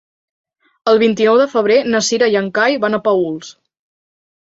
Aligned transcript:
El 0.93 1.01
vint-i-nou 1.01 1.35
de 1.41 1.45
febrer 1.51 1.77
na 1.95 2.01
Cira 2.07 2.29
i 2.31 2.37
en 2.39 2.47
Cai 2.55 2.79
van 2.87 2.99
a 2.99 3.01
Paüls. 3.09 3.53